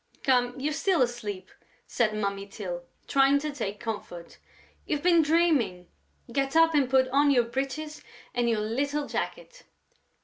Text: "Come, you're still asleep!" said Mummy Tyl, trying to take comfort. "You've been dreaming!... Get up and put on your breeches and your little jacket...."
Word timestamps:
"Come, 0.23 0.59
you're 0.59 0.73
still 0.73 1.03
asleep!" 1.03 1.51
said 1.85 2.15
Mummy 2.15 2.47
Tyl, 2.47 2.81
trying 3.07 3.37
to 3.37 3.51
take 3.51 3.79
comfort. 3.79 4.39
"You've 4.87 5.03
been 5.03 5.21
dreaming!... 5.21 5.89
Get 6.31 6.55
up 6.55 6.73
and 6.73 6.89
put 6.89 7.07
on 7.09 7.29
your 7.29 7.43
breeches 7.43 8.01
and 8.33 8.49
your 8.49 8.61
little 8.61 9.05
jacket...." 9.07 9.61